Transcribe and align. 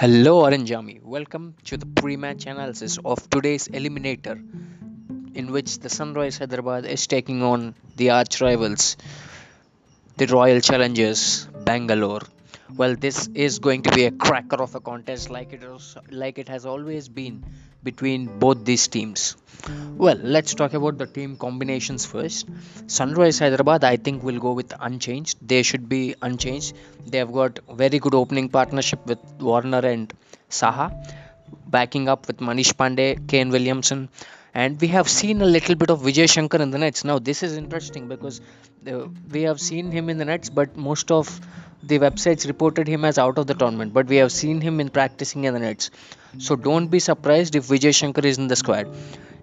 Hello 0.00 0.42
Orange 0.44 0.70
Army, 0.72 1.00
welcome 1.02 1.54
to 1.64 1.78
the 1.78 1.86
pre-match 1.86 2.44
analysis 2.44 2.98
of 3.02 3.30
today's 3.30 3.66
eliminator 3.68 4.34
in 5.34 5.50
which 5.50 5.78
the 5.78 5.88
Sunrise 5.88 6.36
Hyderabad 6.36 6.84
is 6.84 7.06
taking 7.06 7.42
on 7.42 7.74
the 7.96 8.10
arch 8.10 8.42
rivals, 8.42 8.98
the 10.18 10.26
Royal 10.26 10.60
Challengers 10.60 11.48
Bangalore. 11.64 12.20
Well, 12.74 12.96
this 12.96 13.28
is 13.34 13.58
going 13.58 13.82
to 13.82 13.90
be 13.92 14.04
a 14.04 14.10
cracker 14.10 14.56
of 14.56 14.74
a 14.74 14.80
contest 14.80 15.30
like 15.30 15.52
it 15.52 15.62
was, 15.68 15.96
like 16.10 16.38
it 16.38 16.48
has 16.48 16.66
always 16.66 17.08
been 17.08 17.44
between 17.82 18.38
both 18.38 18.64
these 18.64 18.88
teams. 18.88 19.36
Well, 19.96 20.18
let's 20.22 20.54
talk 20.54 20.74
about 20.74 20.98
the 20.98 21.06
team 21.06 21.36
combinations 21.36 22.04
first. 22.04 22.48
Sunrise 22.88 23.38
Hyderabad, 23.38 23.84
I 23.84 23.96
think, 23.96 24.22
will 24.22 24.38
go 24.40 24.52
with 24.52 24.72
unchanged. 24.80 25.38
They 25.46 25.62
should 25.62 25.88
be 25.88 26.14
unchanged. 26.22 26.74
They 27.06 27.18
have 27.18 27.32
got 27.32 27.60
very 27.72 27.98
good 28.00 28.14
opening 28.14 28.48
partnership 28.48 29.06
with 29.06 29.18
Warner 29.38 29.86
and 29.86 30.12
Saha, 30.50 30.90
backing 31.68 32.08
up 32.08 32.26
with 32.26 32.38
Manish 32.38 32.74
Pandey, 32.74 33.26
Kane 33.28 33.50
Williamson, 33.50 34.08
and 34.62 34.80
we 34.82 34.88
have 34.96 35.08
seen 35.14 35.42
a 35.46 35.48
little 35.54 35.76
bit 35.80 35.90
of 35.94 36.00
Vijay 36.06 36.26
Shankar 36.34 36.60
in 36.64 36.70
the 36.74 36.78
nets. 36.82 37.04
Now, 37.04 37.18
this 37.18 37.42
is 37.46 37.56
interesting 37.62 38.08
because 38.08 38.40
uh, 38.90 39.08
we 39.30 39.42
have 39.42 39.60
seen 39.60 39.90
him 39.96 40.08
in 40.08 40.16
the 40.16 40.24
nets, 40.24 40.48
but 40.48 40.76
most 40.88 41.10
of 41.10 41.40
the 41.82 41.98
websites 41.98 42.46
reported 42.46 42.88
him 42.88 43.04
as 43.04 43.18
out 43.18 43.36
of 43.36 43.46
the 43.46 43.54
tournament. 43.62 43.92
But 43.92 44.06
we 44.06 44.16
have 44.16 44.32
seen 44.32 44.62
him 44.62 44.80
in 44.80 44.88
practicing 44.88 45.44
in 45.44 45.52
the 45.52 45.60
nets. 45.60 45.90
So 46.38 46.56
don't 46.56 46.88
be 46.88 47.00
surprised 47.00 47.54
if 47.54 47.66
Vijay 47.66 47.94
Shankar 47.94 48.24
is 48.30 48.38
in 48.38 48.48
the 48.48 48.56
squad. 48.56 48.88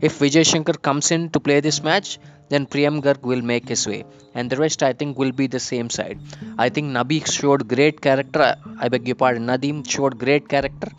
If 0.02 0.18
Vijay 0.18 0.46
Shankar 0.52 0.78
comes 0.88 1.12
in 1.12 1.30
to 1.30 1.40
play 1.40 1.60
this 1.60 1.84
match, 1.84 2.18
then 2.50 2.66
Priyam 2.66 3.00
Garg 3.04 3.22
will 3.22 3.44
make 3.44 3.70
his 3.70 3.86
way. 3.88 4.06
And 4.34 4.50
the 4.50 4.58
rest, 4.58 4.82
I 4.82 4.94
think, 4.94 5.20
will 5.20 5.32
be 5.32 5.46
the 5.46 5.60
same 5.60 5.92
side. 5.92 6.18
I 6.58 6.70
think 6.70 6.88
Nabi 6.98 7.20
showed 7.32 7.68
great 7.68 8.02
character. 8.02 8.56
I 8.80 8.90
beg 8.90 9.08
your 9.08 9.16
pardon. 9.16 9.46
Nadeem 9.46 9.88
showed 9.88 10.18
great 10.18 10.50
character. 10.50 10.90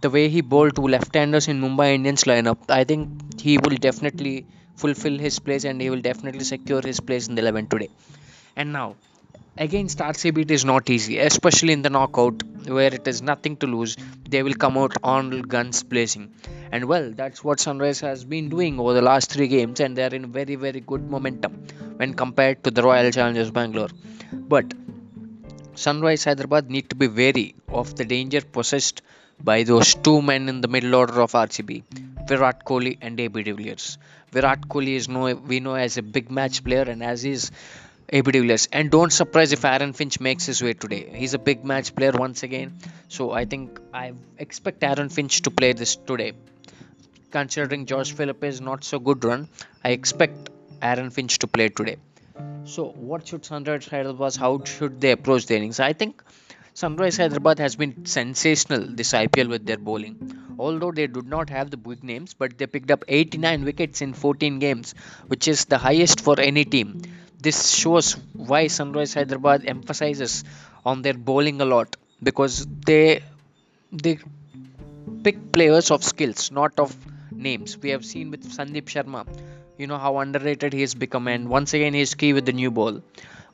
The 0.00 0.10
way 0.10 0.28
he 0.28 0.40
bowled 0.42 0.76
to 0.76 0.82
left-handers 0.82 1.48
in 1.48 1.60
Mumbai 1.60 1.94
Indians 1.94 2.24
lineup, 2.24 2.58
I 2.68 2.84
think 2.84 3.40
he 3.40 3.58
will 3.58 3.76
definitely 3.76 4.46
fulfill 4.76 5.18
his 5.18 5.38
place 5.38 5.64
and 5.64 5.80
he 5.80 5.90
will 5.90 6.00
definitely 6.00 6.44
secure 6.44 6.82
his 6.82 7.00
place 7.00 7.28
in 7.28 7.34
the 7.34 7.42
11 7.42 7.66
today. 7.68 7.88
And 8.56 8.72
now, 8.72 8.96
against 9.56 10.00
RCB 10.00 10.38
it 10.42 10.50
is 10.50 10.64
not 10.64 10.90
easy, 10.90 11.18
especially 11.18 11.72
in 11.72 11.82
the 11.82 11.90
knockout 11.90 12.42
where 12.66 12.92
it 12.94 13.06
is 13.08 13.22
nothing 13.22 13.56
to 13.58 13.66
lose. 13.66 13.96
They 14.28 14.42
will 14.42 14.54
come 14.54 14.78
out 14.78 14.96
on 15.02 15.42
guns 15.42 15.82
blazing, 15.82 16.32
and 16.72 16.86
well, 16.86 17.12
that's 17.12 17.44
what 17.44 17.60
Sunrise 17.60 18.00
has 18.00 18.24
been 18.24 18.48
doing 18.48 18.80
over 18.80 18.94
the 18.94 19.02
last 19.02 19.30
three 19.32 19.48
games, 19.48 19.80
and 19.80 19.96
they 19.96 20.04
are 20.04 20.14
in 20.14 20.32
very 20.32 20.56
very 20.56 20.80
good 20.80 21.10
momentum 21.10 21.52
when 21.96 22.14
compared 22.14 22.64
to 22.64 22.70
the 22.70 22.82
Royal 22.82 23.10
Challengers 23.10 23.50
Bangalore. 23.50 23.90
But 24.32 24.72
Sunrise 25.76 26.24
Hyderabad 26.24 26.70
need 26.70 26.88
to 26.90 26.96
be 26.96 27.08
wary 27.08 27.54
of 27.68 27.96
the 27.96 28.04
danger 28.04 28.40
possessed 28.40 29.02
by 29.40 29.64
those 29.64 29.94
two 29.96 30.22
men 30.22 30.48
in 30.48 30.60
the 30.60 30.68
middle 30.68 30.94
order 30.94 31.20
of 31.20 31.32
RCB, 31.32 31.82
Virat 32.28 32.64
Kohli 32.64 32.96
and 33.00 33.18
AB 33.18 33.42
de 33.42 33.52
Villiers. 33.52 33.98
Virat 34.30 34.68
Kohli 34.68 34.94
is 34.94 35.08
know 35.08 35.34
we 35.34 35.58
know 35.60 35.74
as 35.74 35.96
a 35.96 36.02
big 36.02 36.30
match 36.30 36.62
player 36.62 36.82
and 36.82 37.02
as 37.02 37.24
is 37.24 37.50
AB 38.10 38.30
de 38.30 38.40
Villiers. 38.40 38.68
And 38.72 38.90
don't 38.90 39.12
surprise 39.12 39.52
if 39.52 39.64
Aaron 39.64 39.92
Finch 39.92 40.20
makes 40.20 40.46
his 40.46 40.62
way 40.62 40.74
today. 40.74 41.10
He's 41.12 41.34
a 41.34 41.38
big 41.38 41.64
match 41.64 41.94
player 41.96 42.12
once 42.12 42.44
again. 42.44 42.78
So 43.08 43.32
I 43.32 43.44
think 43.44 43.80
I 43.92 44.12
expect 44.38 44.84
Aaron 44.84 45.08
Finch 45.08 45.42
to 45.42 45.50
play 45.50 45.72
this 45.72 45.96
today. 45.96 46.32
Considering 47.32 47.86
Josh 47.86 48.12
Philippe 48.12 48.60
not 48.60 48.84
so 48.84 49.00
good 49.00 49.24
run, 49.24 49.48
I 49.82 49.90
expect 49.90 50.50
Aaron 50.80 51.10
Finch 51.10 51.38
to 51.40 51.48
play 51.48 51.68
today. 51.68 51.96
So 52.64 52.86
what 53.10 53.26
should 53.28 53.44
Sunrise 53.44 53.86
Hyderabad? 53.86 54.36
How 54.36 54.62
should 54.64 55.00
they 55.00 55.12
approach 55.12 55.46
the 55.46 55.56
innings? 55.56 55.80
I 55.80 55.92
think 55.92 56.22
Sunrise 56.72 57.18
Hyderabad 57.18 57.58
has 57.58 57.76
been 57.76 58.06
sensational 58.06 58.86
this 58.88 59.12
IPL 59.12 59.48
with 59.48 59.66
their 59.66 59.76
bowling. 59.76 60.16
Although 60.58 60.92
they 60.92 61.06
did 61.06 61.26
not 61.26 61.50
have 61.50 61.70
the 61.70 61.76
big 61.76 62.02
names, 62.02 62.32
but 62.34 62.56
they 62.56 62.66
picked 62.66 62.90
up 62.90 63.04
89 63.06 63.64
wickets 63.64 64.00
in 64.00 64.14
14 64.14 64.58
games, 64.60 64.94
which 65.26 65.46
is 65.46 65.66
the 65.66 65.78
highest 65.78 66.20
for 66.20 66.40
any 66.40 66.64
team. 66.64 67.02
This 67.40 67.68
shows 67.68 68.12
why 68.32 68.68
Sunrise 68.68 69.14
Hyderabad 69.14 69.66
emphasizes 69.66 70.44
on 70.86 71.02
their 71.02 71.14
bowling 71.14 71.60
a 71.60 71.64
lot 71.66 71.96
because 72.22 72.66
they 72.86 73.22
they 73.92 74.18
pick 75.22 75.52
players 75.52 75.90
of 75.90 76.02
skills, 76.02 76.50
not 76.50 76.78
of 76.78 76.96
names. 77.36 77.78
We 77.78 77.90
have 77.90 78.04
seen 78.04 78.30
with 78.30 78.44
Sandeep 78.44 78.84
Sharma, 78.84 79.26
you 79.78 79.86
know 79.86 79.98
how 79.98 80.18
underrated 80.18 80.72
he 80.72 80.80
has 80.82 80.94
become, 80.94 81.28
and 81.28 81.48
once 81.48 81.74
again 81.74 81.94
he 81.94 82.00
is 82.00 82.14
key 82.14 82.32
with 82.32 82.46
the 82.46 82.52
new 82.52 82.70
ball. 82.70 83.02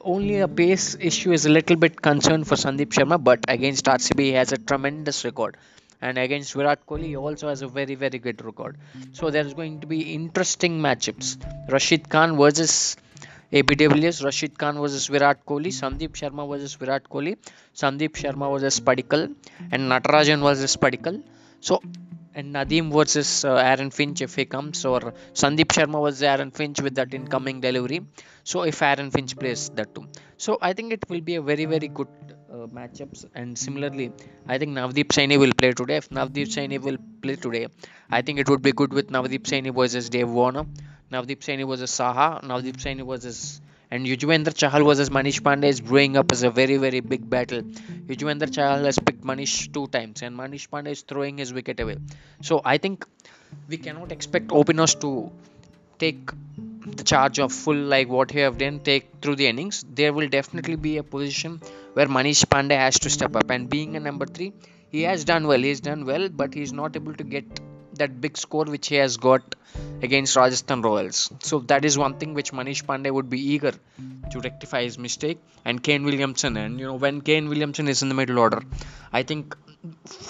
Only 0.00 0.40
a 0.40 0.48
pace 0.48 0.96
issue 0.98 1.32
is 1.32 1.44
a 1.46 1.50
little 1.50 1.76
bit 1.76 2.00
concerned 2.00 2.46
for 2.46 2.54
Sandeep 2.54 2.88
Sharma, 2.88 3.22
but 3.22 3.44
against 3.48 3.84
RCB 3.84 4.20
he 4.20 4.32
has 4.32 4.52
a 4.52 4.58
tremendous 4.58 5.24
record. 5.24 5.56
And 6.02 6.16
against 6.16 6.54
Virat 6.54 6.86
Kohli, 6.86 7.08
he 7.08 7.16
also 7.16 7.48
has 7.48 7.60
a 7.60 7.68
very, 7.68 7.94
very 7.94 8.18
good 8.18 8.42
record. 8.42 8.78
So 9.12 9.30
there's 9.30 9.52
going 9.52 9.80
to 9.80 9.86
be 9.86 10.14
interesting 10.14 10.80
matchups. 10.80 11.36
Rashid 11.70 12.08
Khan 12.08 12.38
versus 12.38 12.96
AB 13.52 13.74
de 13.74 13.88
Villiers, 13.88 14.24
Rashid 14.24 14.56
Khan 14.56 14.78
versus 14.78 15.08
Virat 15.08 15.44
Kohli, 15.44 15.68
Sandeep 15.68 16.12
Sharma 16.12 16.48
versus 16.48 16.74
Virat 16.74 17.08
Kohli, 17.10 17.36
Sandeep 17.74 18.12
Sharma 18.12 18.50
versus 18.52 18.80
Padikkal, 18.80 19.34
and 19.70 19.90
Natarajan 19.90 20.40
versus 20.40 20.76
Padikkal. 20.76 21.22
So 21.60 21.82
and 22.40 22.54
Nadeem 22.56 22.88
versus 22.96 23.30
uh, 23.44 23.54
Aaron 23.70 23.90
Finch 23.98 24.20
if 24.26 24.34
he 24.40 24.44
comes, 24.56 24.84
or 24.84 25.00
Sandeep 25.40 25.70
Sharma 25.76 26.02
versus 26.04 26.22
Aaron 26.32 26.50
Finch 26.58 26.80
with 26.86 26.94
that 27.00 27.14
incoming 27.20 27.60
delivery. 27.66 28.00
So 28.50 28.62
if 28.72 28.82
Aaron 28.90 29.10
Finch 29.16 29.36
plays 29.42 29.62
that 29.78 29.94
too, 29.94 30.06
so 30.36 30.58
I 30.68 30.72
think 30.72 30.92
it 30.98 31.04
will 31.10 31.24
be 31.30 31.36
a 31.36 31.42
very 31.42 31.66
very 31.74 31.88
good 31.88 32.08
uh, 32.52 32.66
matchups. 32.78 33.24
And 33.34 33.58
similarly, 33.64 34.12
I 34.46 34.58
think 34.58 34.72
Navdeep 34.78 35.08
Saini 35.16 35.38
will 35.38 35.52
play 35.62 35.72
today. 35.72 35.98
If 36.02 36.08
Navdeep 36.20 36.48
Saini 36.56 36.80
will 36.88 36.98
play 37.22 37.36
today, 37.36 37.66
I 38.10 38.22
think 38.22 38.38
it 38.44 38.48
would 38.48 38.62
be 38.62 38.72
good 38.72 38.92
with 38.92 39.08
Navdeep 39.18 39.44
Saini 39.52 39.74
versus 39.80 40.08
Dave 40.08 40.28
Warner. 40.28 40.64
Navdeep 41.12 41.40
Saini 41.48 41.66
versus 41.72 41.90
Saha. 41.90 42.28
Navdeep 42.42 42.78
Saini 42.84 43.06
versus 43.06 43.60
and 43.90 44.06
Yuzvendra 44.06 44.54
Chahal 44.62 44.84
versus 44.86 45.10
Manish 45.10 45.40
Pandey 45.40 45.68
is 45.68 45.80
brewing 45.80 46.16
up 46.16 46.32
as 46.32 46.42
a 46.42 46.50
very 46.50 46.76
very 46.76 47.00
big 47.00 47.28
battle. 47.28 47.62
Yuzvendra 47.62 48.48
Chahal 48.56 48.84
has 48.84 48.98
picked 48.98 49.22
Manish 49.22 49.72
two 49.72 49.86
times 49.88 50.22
and 50.22 50.36
Manish 50.36 50.68
Pandey 50.68 50.92
is 50.92 51.02
throwing 51.02 51.38
his 51.38 51.52
wicket 51.52 51.80
away. 51.80 51.96
So 52.42 52.60
I 52.64 52.78
think 52.78 53.06
we 53.68 53.78
cannot 53.78 54.12
expect 54.12 54.52
openers 54.52 54.94
to 54.96 55.30
take 55.98 56.30
the 56.86 57.04
charge 57.04 57.38
of 57.38 57.52
full 57.52 57.76
like 57.76 58.08
what 58.08 58.30
he 58.30 58.40
have 58.40 58.58
done 58.58 58.80
take 58.80 59.08
through 59.20 59.36
the 59.36 59.46
innings. 59.46 59.84
There 60.00 60.12
will 60.12 60.28
definitely 60.28 60.76
be 60.76 60.96
a 60.98 61.02
position 61.02 61.60
where 61.94 62.06
Manish 62.06 62.44
Pandey 62.46 62.76
has 62.76 63.00
to 63.00 63.10
step 63.10 63.36
up 63.36 63.50
and 63.50 63.68
being 63.68 63.96
a 63.96 64.00
number 64.00 64.26
three, 64.26 64.52
he 64.90 65.02
has 65.02 65.24
done 65.24 65.46
well. 65.46 65.60
He's 65.60 65.80
done 65.80 66.04
well, 66.06 66.28
but 66.28 66.54
he's 66.54 66.72
not 66.72 66.96
able 66.96 67.14
to 67.14 67.24
get 67.24 67.60
that 67.94 68.20
big 68.20 68.36
score 68.38 68.64
which 68.64 68.88
he 68.88 68.96
has 68.96 69.16
got 69.16 69.54
against 70.02 70.36
Rajasthan 70.36 70.82
Royals. 70.82 71.30
So 71.40 71.60
that 71.70 71.84
is 71.84 71.96
one 71.98 72.14
thing 72.18 72.34
which 72.34 72.52
Manish 72.52 72.84
Pandey 72.84 73.10
would 73.10 73.28
be 73.30 73.40
eager 73.54 73.72
to 74.30 74.40
rectify 74.40 74.82
his 74.82 74.98
mistake. 74.98 75.38
And 75.64 75.82
Kane 75.82 76.04
Williamson, 76.04 76.56
and 76.56 76.78
you 76.80 76.86
know 76.86 76.94
when 76.94 77.20
Kane 77.20 77.48
Williamson 77.48 77.88
is 77.88 78.02
in 78.02 78.08
the 78.08 78.14
middle 78.14 78.38
order, 78.38 78.62
I 79.12 79.22
think 79.22 79.56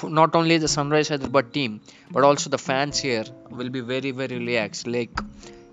not 0.03 0.35
only 0.35 0.59
the 0.59 0.69
Sunrise 0.69 1.09
Hyderabad 1.09 1.53
team 1.53 1.81
but 2.11 2.25
also 2.25 2.51
the 2.51 2.59
fans 2.59 2.99
here 2.99 3.25
will 3.51 3.69
be 3.69 3.81
very 3.81 4.11
very 4.11 4.39
relaxed. 4.39 4.87
Like 4.87 5.11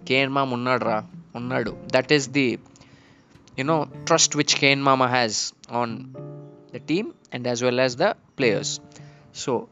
Kane 0.05 0.31
Mama 0.31 0.55
Unnadra, 0.57 1.05
Unnadu. 1.35 1.75
That 1.91 2.11
is 2.11 2.27
the 2.29 2.59
you 3.55 3.63
know 3.63 3.89
trust 4.05 4.35
which 4.35 4.55
Kane 4.55 4.81
Mama 4.81 5.07
has 5.07 5.53
on 5.69 6.15
the 6.71 6.79
team 6.79 7.13
and 7.31 7.47
as 7.47 7.63
well 7.63 7.79
as 7.79 7.95
the 7.95 8.15
players. 8.35 8.79
So 9.31 9.69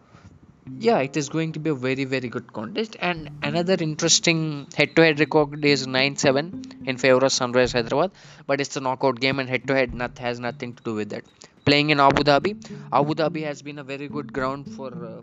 yeah, 0.79 0.99
it 0.99 1.15
is 1.15 1.29
going 1.29 1.51
to 1.53 1.59
be 1.59 1.69
a 1.69 1.75
very 1.75 2.05
very 2.05 2.29
good 2.29 2.51
contest. 2.51 2.95
And 2.99 3.29
another 3.43 3.77
interesting 3.79 4.67
head-to-head 4.75 5.19
record 5.19 5.63
is 5.63 5.85
9-7 5.85 6.87
in 6.87 6.97
favor 6.97 7.25
of 7.25 7.31
Sunrise 7.31 7.73
Hyderabad, 7.73 8.12
but 8.47 8.62
it's 8.62 8.75
a 8.75 8.81
knockout 8.81 9.19
game 9.19 9.39
and 9.39 9.50
head-to-head 9.50 9.94
not, 9.94 10.17
has 10.17 10.39
nothing 10.39 10.73
to 10.73 10.83
do 10.83 10.95
with 10.95 11.09
that. 11.09 11.23
Playing 11.65 11.89
in 11.91 12.00
Abu 12.00 12.23
Dhabi, 12.23 12.51
Abu 12.91 13.15
Dhabi 13.15 13.44
has 13.44 13.62
been 13.62 13.79
a 13.79 13.83
very 13.83 14.07
good 14.07 14.31
ground 14.33 14.71
for 14.75 14.89
uh, 14.94 15.21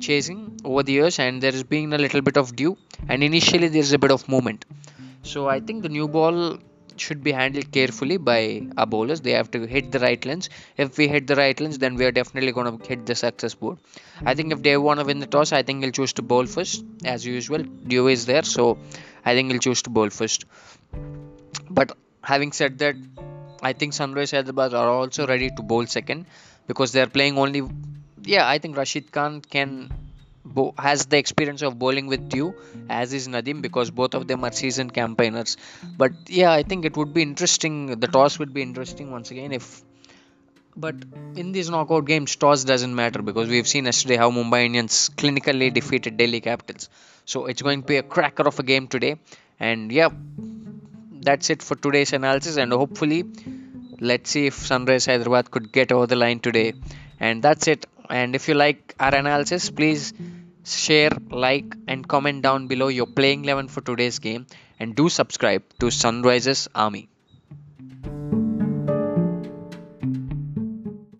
chasing 0.00 0.60
over 0.64 0.82
the 0.82 0.92
years, 0.92 1.18
and 1.18 1.40
there 1.40 1.52
has 1.52 1.62
been 1.62 1.92
a 1.92 1.98
little 1.98 2.20
bit 2.20 2.36
of 2.36 2.54
dew, 2.56 2.76
and 3.08 3.22
initially 3.22 3.68
there 3.68 3.80
is 3.80 3.92
a 3.92 3.98
bit 3.98 4.10
of 4.10 4.28
movement. 4.28 4.64
So 5.22 5.48
I 5.48 5.60
think 5.60 5.82
the 5.82 5.88
new 5.88 6.08
ball 6.08 6.58
should 7.00 7.22
be 7.22 7.32
handled 7.32 7.70
carefully 7.72 8.16
by 8.16 8.66
our 8.76 8.86
bowlers. 8.86 9.20
They 9.20 9.32
have 9.32 9.50
to 9.52 9.66
hit 9.66 9.92
the 9.92 9.98
right 9.98 10.24
lens. 10.24 10.48
If 10.76 10.98
we 10.98 11.08
hit 11.08 11.26
the 11.26 11.36
right 11.36 11.58
lens, 11.60 11.78
then 11.78 11.96
we 11.96 12.04
are 12.04 12.12
definitely 12.12 12.52
going 12.52 12.78
to 12.78 12.88
hit 12.88 13.06
the 13.06 13.14
success 13.14 13.54
board. 13.54 13.78
I 14.24 14.34
think 14.34 14.52
if 14.52 14.62
they 14.62 14.76
want 14.76 15.00
to 15.00 15.06
win 15.06 15.18
the 15.18 15.26
toss, 15.26 15.52
I 15.52 15.62
think 15.62 15.82
he'll 15.82 15.92
choose 15.92 16.12
to 16.14 16.22
bowl 16.22 16.46
first, 16.46 16.84
as 17.04 17.26
usual. 17.26 17.62
Dew 17.62 18.08
is 18.08 18.26
there, 18.26 18.42
so 18.42 18.78
I 19.24 19.34
think 19.34 19.50
he'll 19.50 19.60
choose 19.60 19.82
to 19.82 19.90
bowl 19.90 20.10
first. 20.10 20.44
But 21.70 21.96
having 22.22 22.52
said 22.52 22.78
that, 22.78 22.96
I 23.62 23.72
think 23.72 23.92
Sunrise 23.92 24.30
Hyderabad 24.30 24.74
are 24.74 24.88
also 24.88 25.26
ready 25.26 25.50
to 25.50 25.62
bowl 25.62 25.86
second 25.86 26.26
because 26.66 26.92
they 26.92 27.00
are 27.00 27.06
playing 27.06 27.38
only. 27.38 27.62
Yeah, 28.22 28.46
I 28.48 28.58
think 28.58 28.76
Rashid 28.76 29.10
Khan 29.10 29.40
can 29.40 29.90
bo- 30.54 30.74
has 30.78 31.06
the 31.06 31.18
experience 31.18 31.62
of 31.62 31.78
bowling 31.78 32.06
with 32.06 32.34
you 32.34 32.54
as 32.88 33.12
is 33.12 33.28
Nadeem, 33.28 33.62
because 33.62 33.90
both 33.90 34.14
of 34.14 34.26
them 34.26 34.44
are 34.44 34.52
seasoned 34.52 34.94
campaigners. 34.94 35.56
But 35.96 36.12
yeah, 36.28 36.52
I 36.52 36.62
think 36.62 36.84
it 36.84 36.96
would 36.96 37.12
be 37.14 37.22
interesting. 37.22 37.98
The 38.00 38.06
toss 38.06 38.38
would 38.38 38.54
be 38.54 38.62
interesting 38.62 39.10
once 39.10 39.30
again 39.30 39.52
if 39.52 39.82
but 40.78 40.94
in 41.34 41.50
these 41.50 41.68
knockout 41.68 42.04
games, 42.06 42.36
toss 42.36 42.62
doesn't 42.62 42.94
matter 42.94 43.20
because 43.20 43.48
we've 43.48 43.66
seen 43.66 43.86
yesterday 43.86 44.16
how 44.16 44.30
Mumbai 44.30 44.66
Indians 44.66 45.10
clinically 45.16 45.74
defeated 45.74 46.16
Delhi 46.16 46.40
Capitals. 46.40 46.88
So 47.24 47.46
it's 47.46 47.62
going 47.62 47.80
to 47.82 47.86
be 47.86 47.96
a 47.96 48.04
cracker 48.04 48.44
of 48.46 48.58
a 48.60 48.62
game 48.62 48.86
today. 48.86 49.16
And 49.58 49.90
yeah, 49.90 50.10
that's 51.20 51.50
it 51.50 51.62
for 51.62 51.74
today's 51.74 52.12
analysis. 52.12 52.58
And 52.58 52.72
hopefully, 52.72 53.24
let's 53.98 54.30
see 54.30 54.46
if 54.46 54.54
Sunrise 54.54 55.06
Hyderabad 55.06 55.50
could 55.50 55.72
get 55.72 55.90
over 55.90 56.06
the 56.06 56.14
line 56.14 56.38
today. 56.38 56.74
And 57.18 57.42
that's 57.42 57.66
it. 57.66 57.86
And 58.08 58.36
if 58.36 58.46
you 58.46 58.54
like 58.54 58.94
our 59.00 59.14
analysis, 59.14 59.70
please 59.70 60.12
share, 60.76 61.10
like, 61.30 61.76
and 61.86 62.06
comment 62.06 62.42
down 62.42 62.66
below 62.66 62.88
your 62.88 63.06
playing 63.06 63.44
11 63.44 63.68
for 63.68 63.80
today's 63.80 64.18
game. 64.18 64.46
And 64.78 64.94
do 64.94 65.08
subscribe 65.08 65.62
to 65.80 65.90
Sunrises 65.90 66.68
Army. 66.74 67.08